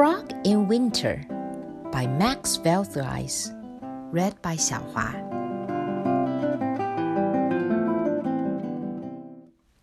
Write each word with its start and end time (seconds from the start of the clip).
Frog 0.00 0.32
in 0.44 0.66
Winter 0.66 1.22
by 1.92 2.06
Max 2.06 2.56
Velthuijs. 2.56 3.52
Read 4.10 4.40
by 4.40 4.56
Xiaohua. 4.56 5.12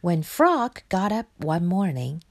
When 0.01 0.23
Frog 0.23 0.81
got 0.89 1.11
up 1.11 1.27
one 1.37 1.67
morning, 1.67 2.23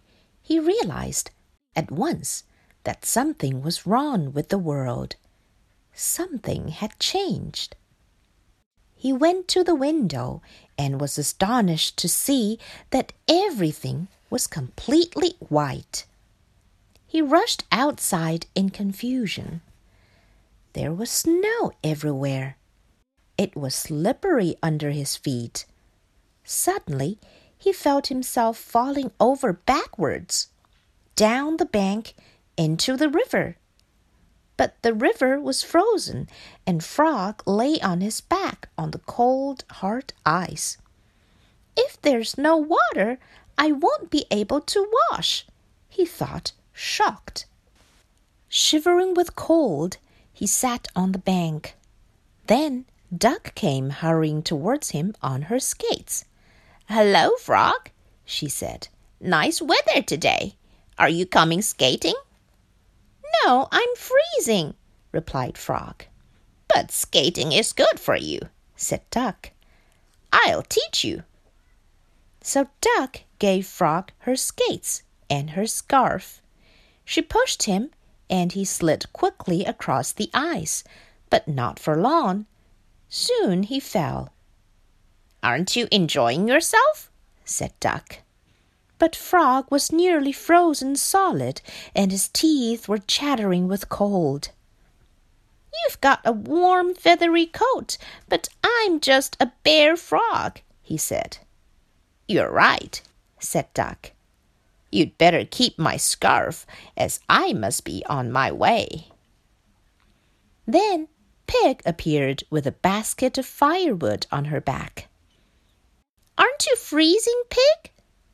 he 0.42 0.58
realized 0.58 1.30
at 1.76 1.92
once 1.92 2.42
that 2.82 3.04
something 3.04 3.62
was 3.62 3.86
wrong 3.86 4.32
with 4.32 4.48
the 4.48 4.58
world. 4.58 5.14
Something 5.94 6.70
had 6.70 6.98
changed. 6.98 7.76
He 8.96 9.12
went 9.12 9.46
to 9.46 9.62
the 9.62 9.76
window 9.76 10.42
and 10.76 11.00
was 11.00 11.18
astonished 11.18 11.96
to 11.98 12.08
see 12.08 12.58
that 12.90 13.12
everything 13.28 14.08
was 14.28 14.48
completely 14.48 15.36
white. 15.38 16.04
He 17.06 17.22
rushed 17.22 17.64
outside 17.70 18.46
in 18.54 18.70
confusion. 18.70 19.62
There 20.72 20.92
was 20.92 21.10
snow 21.10 21.72
everywhere. 21.82 22.56
It 23.38 23.56
was 23.56 23.74
slippery 23.74 24.56
under 24.62 24.90
his 24.90 25.16
feet. 25.16 25.66
Suddenly, 26.44 27.18
he 27.56 27.72
felt 27.72 28.08
himself 28.08 28.58
falling 28.58 29.10
over 29.18 29.52
backwards, 29.52 30.48
down 31.14 31.56
the 31.56 31.64
bank 31.64 32.14
into 32.56 32.96
the 32.96 33.08
river. 33.08 33.56
But 34.56 34.76
the 34.82 34.94
river 34.94 35.40
was 35.40 35.62
frozen, 35.62 36.28
and 36.66 36.82
Frog 36.82 37.42
lay 37.46 37.80
on 37.80 38.00
his 38.00 38.20
back 38.20 38.68
on 38.76 38.90
the 38.90 39.00
cold, 39.00 39.64
hard 39.70 40.12
ice. 40.24 40.78
If 41.76 42.00
there's 42.00 42.38
no 42.38 42.56
water, 42.56 43.18
I 43.58 43.72
won't 43.72 44.10
be 44.10 44.24
able 44.30 44.60
to 44.62 44.90
wash, 45.10 45.46
he 45.88 46.04
thought 46.04 46.52
shocked. 46.76 47.46
Shivering 48.48 49.14
with 49.14 49.34
cold, 49.34 49.96
he 50.32 50.46
sat 50.46 50.86
on 50.94 51.12
the 51.12 51.18
bank. 51.18 51.74
Then 52.46 52.84
Duck 53.16 53.54
came 53.54 53.90
hurrying 53.90 54.42
towards 54.42 54.90
him 54.90 55.14
on 55.22 55.42
her 55.42 55.58
skates. 55.58 56.24
Hello, 56.88 57.30
Frog, 57.36 57.90
she 58.24 58.48
said. 58.48 58.88
Nice 59.20 59.62
weather 59.62 60.02
today. 60.02 60.54
Are 60.98 61.08
you 61.08 61.26
coming 61.26 61.62
skating? 61.62 62.14
No, 63.44 63.68
I'm 63.72 63.88
freezing, 63.96 64.74
replied 65.12 65.56
Frog. 65.56 66.04
But 66.68 66.92
skating 66.92 67.52
is 67.52 67.72
good 67.72 67.98
for 67.98 68.16
you, 68.16 68.40
said 68.76 69.02
Duck. 69.10 69.50
I'll 70.32 70.62
teach 70.62 71.04
you. 71.04 71.22
So 72.42 72.68
Duck 72.80 73.22
gave 73.38 73.66
Frog 73.66 74.12
her 74.20 74.36
skates 74.36 75.02
and 75.30 75.50
her 75.50 75.66
scarf. 75.66 76.40
She 77.06 77.22
pushed 77.22 77.62
him, 77.62 77.90
and 78.28 78.52
he 78.52 78.64
slid 78.64 79.10
quickly 79.12 79.64
across 79.64 80.12
the 80.12 80.28
ice, 80.34 80.82
but 81.30 81.46
not 81.46 81.78
for 81.78 81.96
long. 81.96 82.46
Soon 83.08 83.62
he 83.62 83.78
fell. 83.78 84.32
Aren't 85.40 85.76
you 85.76 85.86
enjoying 85.92 86.48
yourself? 86.48 87.10
said 87.44 87.72
Duck. 87.78 88.18
But 88.98 89.14
Frog 89.14 89.70
was 89.70 89.92
nearly 89.92 90.32
frozen 90.32 90.96
solid, 90.96 91.62
and 91.94 92.10
his 92.10 92.28
teeth 92.28 92.88
were 92.88 92.98
chattering 92.98 93.68
with 93.68 93.88
cold. 93.88 94.50
You've 95.84 96.00
got 96.00 96.20
a 96.24 96.32
warm, 96.32 96.94
feathery 96.94 97.46
coat, 97.46 97.98
but 98.28 98.48
I'm 98.64 98.98
just 98.98 99.36
a 99.38 99.52
bare 99.62 99.96
frog, 99.96 100.60
he 100.82 100.96
said. 100.96 101.38
You're 102.26 102.50
right, 102.50 103.00
said 103.38 103.72
Duck. 103.74 104.10
You'd 104.90 105.18
better 105.18 105.44
keep 105.44 105.78
my 105.78 105.96
scarf, 105.96 106.66
as 106.96 107.20
I 107.28 107.52
must 107.52 107.84
be 107.84 108.04
on 108.06 108.32
my 108.32 108.52
way. 108.52 109.08
Then 110.66 111.08
Pig 111.46 111.82
appeared 111.84 112.42
with 112.50 112.66
a 112.66 112.72
basket 112.72 113.38
of 113.38 113.46
firewood 113.46 114.26
on 114.32 114.46
her 114.46 114.60
back. 114.60 115.08
Aren't 116.38 116.66
you 116.66 116.76
freezing, 116.76 117.42
Pig? 117.50 117.92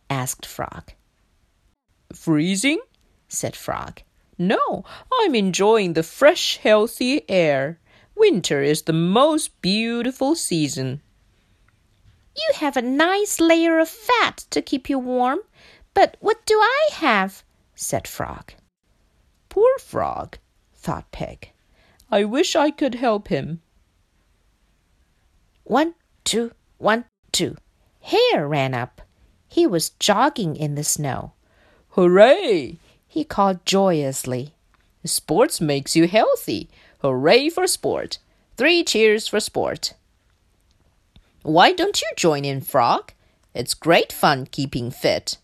asked 0.09 0.47
Frog. 0.47 0.93
Freezing? 2.13 2.81
said 3.29 3.57
Frog. 3.57 4.03
No, 4.39 4.85
I'm 5.21 5.35
enjoying 5.35 5.93
the 5.93 6.03
fresh, 6.03 6.57
healthy 6.57 7.29
air. 7.31 7.79
Winter 8.17 8.63
is 8.63 8.83
the 8.83 8.93
most 8.93 9.61
beautiful 9.63 10.35
season. 10.35 11.01
You 12.37 12.55
have 12.57 12.77
a 12.77 12.83
nice 12.83 13.41
layer 13.41 13.79
of 13.79 13.89
fat 13.89 14.45
to 14.51 14.63
keep 14.63 14.89
you 14.89 14.99
warm, 14.99 15.41
but 15.95 16.17
what 16.21 16.45
do 16.47 16.59
I 16.59 16.89
have? 16.93 17.43
said 17.75 18.07
Frog. 18.07 18.53
Poor 19.49 19.79
Frog, 19.79 20.39
thought 20.75 21.11
Pig. 21.13 21.51
I 22.11 22.25
wish 22.25 22.57
I 22.57 22.71
could 22.71 22.95
help 22.95 23.29
him. 23.29 23.61
One, 25.65 25.95
two, 26.25 26.53
one, 26.79 27.05
two. 27.33 27.57
Hare 28.01 28.47
ran 28.49 28.75
up. 28.75 29.01
He 29.49 29.67
was 29.67 29.91
jogging 29.91 30.57
in 30.57 30.75
the 30.75 30.85
snow. 30.85 31.33
Hooray! 31.91 32.79
he 33.07 33.25
called 33.25 33.65
joyously. 33.67 34.55
Sports 35.05 35.61
makes 35.61 35.95
you 35.95 36.09
healthy. 36.09 36.71
Hooray 37.01 37.51
for 37.51 37.67
sport. 37.67 38.19
Three 38.57 38.85
cheers 38.85 39.27
for 39.29 39.41
sport. 39.41 39.95
Why 41.43 41.73
don't 41.73 42.01
you 42.01 42.09
join 42.17 42.45
in, 42.45 42.61
Frog? 42.61 43.13
It's 43.55 43.75
great 43.75 44.13
fun 44.13 44.47
keeping 44.47 44.91
fit. 44.91 45.39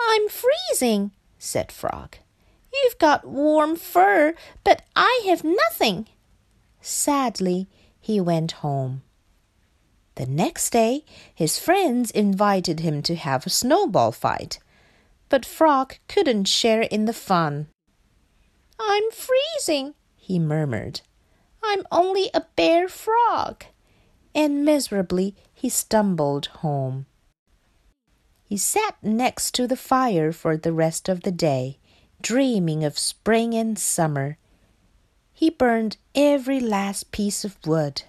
I'm 0.00 0.28
freezing, 0.28 1.12
said 1.38 1.72
Frog. 1.72 2.16
You've 2.72 2.98
got 2.98 3.26
warm 3.26 3.76
fur, 3.76 4.34
but 4.64 4.82
I 4.94 5.22
have 5.26 5.44
nothing. 5.44 6.08
Sadly, 6.80 7.68
he 7.98 8.20
went 8.20 8.52
home. 8.52 9.02
The 10.16 10.26
next 10.26 10.70
day, 10.70 11.04
his 11.34 11.58
friends 11.58 12.10
invited 12.10 12.80
him 12.80 13.02
to 13.02 13.16
have 13.16 13.46
a 13.46 13.50
snowball 13.50 14.12
fight, 14.12 14.58
but 15.28 15.44
Frog 15.44 15.96
couldn't 16.08 16.48
share 16.48 16.82
in 16.82 17.04
the 17.04 17.12
fun. 17.12 17.68
I'm 18.78 19.10
freezing, 19.10 19.94
he 20.16 20.38
murmured. 20.38 21.00
I'm 21.62 21.86
only 21.90 22.30
a 22.32 22.44
bare 22.56 22.88
frog. 22.88 23.64
And 24.34 24.64
miserably 24.64 25.34
he 25.52 25.68
stumbled 25.68 26.46
home. 26.46 27.06
He 28.48 28.56
sat 28.56 28.94
next 29.02 29.54
to 29.56 29.66
the 29.66 29.76
fire 29.76 30.30
for 30.30 30.56
the 30.56 30.72
rest 30.72 31.08
of 31.08 31.22
the 31.22 31.32
day, 31.32 31.78
dreaming 32.22 32.84
of 32.84 32.96
spring 32.96 33.54
and 33.54 33.76
summer. 33.76 34.38
He 35.32 35.50
burned 35.50 35.96
every 36.14 36.60
last 36.60 37.10
piece 37.10 37.44
of 37.44 37.58
wood. 37.66 38.04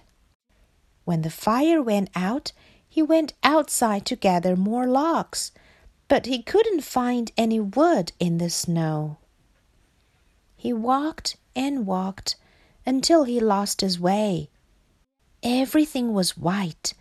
When 1.04 1.22
the 1.22 1.30
fire 1.30 1.82
went 1.82 2.10
out, 2.14 2.52
he 2.88 3.02
went 3.02 3.34
outside 3.42 4.06
to 4.06 4.16
gather 4.16 4.54
more 4.54 4.86
logs, 4.86 5.50
but 6.06 6.26
he 6.26 6.40
couldn't 6.40 6.82
find 6.82 7.32
any 7.36 7.58
wood 7.58 8.12
in 8.20 8.38
the 8.38 8.48
snow. 8.48 9.18
He 10.54 10.72
walked 10.72 11.36
and 11.56 11.84
walked 11.84 12.36
until 12.86 13.24
he 13.24 13.40
lost 13.40 13.80
his 13.80 13.98
way. 13.98 14.50
Everything 15.42 16.14
was 16.14 16.36
white. 16.36 16.94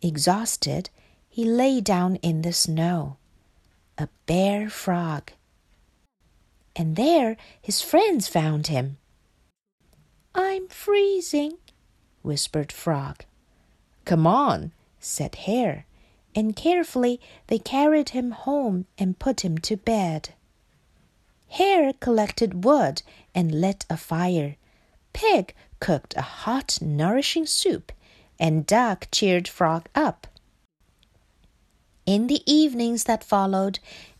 Exhausted, 0.00 0.90
he 1.34 1.44
lay 1.44 1.80
down 1.80 2.14
in 2.22 2.42
the 2.42 2.52
snow, 2.52 3.16
a 3.98 4.08
bare 4.24 4.70
frog. 4.70 5.32
And 6.76 6.94
there 6.94 7.36
his 7.60 7.82
friends 7.82 8.28
found 8.28 8.68
him. 8.68 8.98
I'm 10.32 10.68
freezing, 10.68 11.54
whispered 12.22 12.70
Frog. 12.70 13.24
Come 14.04 14.28
on, 14.28 14.70
said 15.00 15.34
Hare, 15.34 15.86
and 16.36 16.54
carefully 16.54 17.20
they 17.48 17.58
carried 17.58 18.10
him 18.10 18.30
home 18.30 18.86
and 18.96 19.18
put 19.18 19.44
him 19.44 19.58
to 19.58 19.76
bed. 19.76 20.28
Hare 21.48 21.94
collected 21.94 22.62
wood 22.64 23.02
and 23.34 23.60
lit 23.60 23.86
a 23.90 23.96
fire. 23.96 24.54
Pig 25.12 25.52
cooked 25.80 26.14
a 26.16 26.22
hot, 26.44 26.78
nourishing 26.80 27.44
soup, 27.44 27.90
and 28.38 28.64
Duck 28.64 29.08
cheered 29.10 29.48
Frog 29.48 29.88
up. 29.96 30.28
In 32.06 32.26
the 32.26 32.42
evenings 32.44 33.04
that 33.04 33.24
followed, 33.24 33.78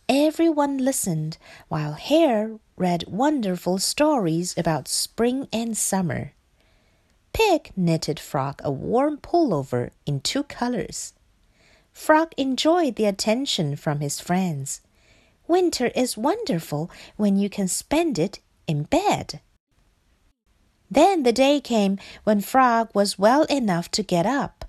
everyone 0.09 0.79
listened 0.79 1.37
while 1.67 1.93
Hare 1.93 2.57
read 2.75 3.03
wonderful 3.07 3.77
stories 3.77 4.57
about 4.57 4.87
spring 4.87 5.47
and 5.53 5.77
summer. 5.77 6.33
Pig 7.31 7.71
knitted 7.75 8.19
Frog 8.19 8.59
a 8.63 8.71
warm 8.71 9.17
pullover 9.17 9.91
in 10.05 10.19
two 10.19 10.43
colors. 10.43 11.13
Frog 11.93 12.33
enjoyed 12.37 12.95
the 12.95 13.05
attention 13.05 13.75
from 13.75 13.99
his 13.99 14.19
friends. 14.19 14.81
Winter 15.47 15.87
is 15.87 16.17
wonderful 16.17 16.89
when 17.17 17.37
you 17.37 17.49
can 17.49 17.67
spend 17.67 18.17
it 18.17 18.39
in 18.67 18.83
bed. 18.83 19.41
Then 20.89 21.21
the 21.21 21.33
day 21.33 21.61
came 21.61 21.99
when 22.23 22.41
Frog 22.41 22.89
was 22.95 23.19
well 23.19 23.43
enough 23.43 23.91
to 23.91 24.01
get 24.01 24.25
up. 24.25 24.65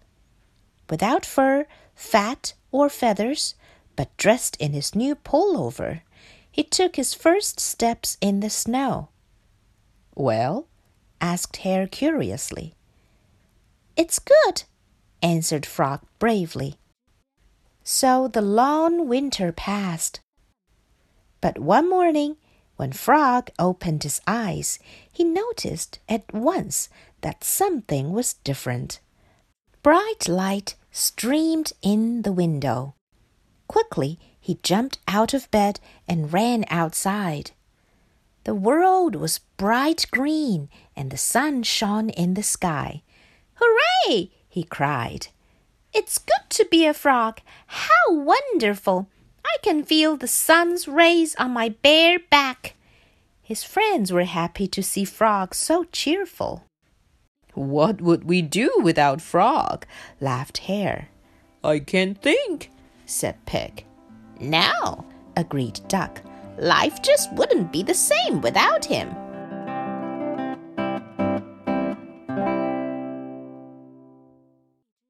Without 0.91 1.25
fur, 1.25 1.67
fat, 1.95 2.53
or 2.71 2.89
feathers, 2.89 3.55
but 3.97 4.17
dressed 4.17 4.57
in 4.57 4.73
his 4.73 4.95
new 4.95 5.15
pullover. 5.15 6.03
he 6.51 6.63
took 6.63 6.97
his 6.97 7.13
first 7.13 7.61
steps 7.61 8.17
in 8.21 8.41
the 8.41 8.51
snow. 8.51 9.09
Well? 10.15 10.67
asked 11.21 11.59
Hare 11.59 11.87
curiously. 11.87 12.75
It's 13.97 14.19
good, 14.19 14.65
answered 15.23 15.67
Frog 15.67 16.01
bravely. 16.19 16.77
So 17.83 18.29
the 18.29 18.43
long 18.43 19.09
winter 19.09 19.53
passed. 19.53 20.21
But 21.41 21.59
one 21.59 21.89
morning, 21.89 22.37
when 22.77 22.93
Frog 22.93 23.51
opened 23.59 24.03
his 24.03 24.21
eyes, 24.27 24.79
he 25.11 25.25
noticed 25.25 25.99
at 26.09 26.33
once 26.33 26.89
that 27.21 27.45
something 27.45 28.13
was 28.13 28.35
different. 28.35 29.01
Bright 29.83 30.29
light 30.29 30.75
streamed 30.97 31.75
in 31.83 32.23
the 32.23 32.33
window. 32.33 32.95
Quickly, 33.69 34.19
he 34.41 34.59
jumped 34.63 34.99
out 35.07 35.35
of 35.35 35.51
bed 35.51 35.79
and 36.09 36.33
ran 36.33 36.65
outside. 36.71 37.51
The 38.45 38.55
world 38.55 39.15
was 39.15 39.41
bright 39.59 40.07
green 40.11 40.71
and 40.97 41.11
the 41.11 41.19
sun 41.19 41.65
shone 41.65 42.09
in 42.09 42.33
the 42.33 42.43
sky. 42.43 43.03
Hooray! 43.57 44.31
he 44.49 44.63
cried. 44.63 45.29
It's 45.93 46.17
good 46.17 46.49
to 46.51 46.65
be 46.71 46.87
a 46.87 46.95
frog. 46.95 47.41
How 47.67 48.13
wonderful! 48.13 49.11
I 49.45 49.57
can 49.63 49.85
feel 49.85 50.17
the 50.17 50.27
sun's 50.27 50.89
rays 50.89 51.35
on 51.37 51.51
my 51.51 51.69
bare 51.69 52.19
back. 52.31 52.75
His 53.43 53.63
friends 53.63 54.13
were 54.13 54.25
happy 54.25 54.67
to 54.69 54.83
see 54.83 55.05
Frog 55.05 55.55
so 55.55 55.85
cheerful. 55.85 56.65
What 57.57 58.03
would 58.03 58.25
we 58.25 58.43
do 58.43 58.71
without 58.83 59.23
Frog? 59.23 59.87
laughed 60.21 60.59
Hare. 60.59 61.09
I 61.65 61.79
can't 61.79 62.21
think, 62.21 62.71
said 63.07 63.45
Pig. 63.47 63.87
No, 64.39 65.07
agreed 65.39 65.81
Duck. 65.89 66.21
Life 66.59 67.01
just 67.01 67.33
wouldn't 67.33 67.73
be 67.73 67.83
the 67.83 67.95
same 67.95 68.43
without 68.43 68.85
him. 68.85 69.09